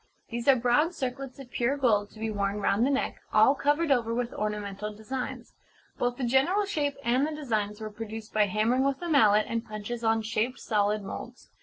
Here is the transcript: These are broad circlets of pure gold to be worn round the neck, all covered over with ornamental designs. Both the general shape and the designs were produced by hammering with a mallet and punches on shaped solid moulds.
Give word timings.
These 0.31 0.47
are 0.47 0.55
broad 0.55 0.95
circlets 0.95 1.37
of 1.37 1.51
pure 1.51 1.77
gold 1.77 2.09
to 2.09 2.19
be 2.19 2.31
worn 2.31 2.59
round 2.59 2.87
the 2.87 2.89
neck, 2.89 3.21
all 3.31 3.53
covered 3.53 3.91
over 3.91 4.15
with 4.15 4.33
ornamental 4.33 4.91
designs. 4.91 5.53
Both 5.99 6.17
the 6.17 6.23
general 6.23 6.65
shape 6.65 6.95
and 7.03 7.27
the 7.27 7.35
designs 7.35 7.79
were 7.79 7.91
produced 7.91 8.33
by 8.33 8.47
hammering 8.47 8.83
with 8.83 8.99
a 9.03 9.07
mallet 9.07 9.45
and 9.47 9.63
punches 9.63 10.03
on 10.03 10.23
shaped 10.23 10.59
solid 10.59 11.03
moulds. 11.03 11.49